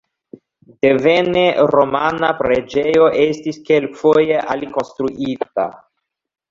[0.85, 1.43] Devene
[1.75, 5.73] romana preĝejo estis kelkfoje alikonstruita.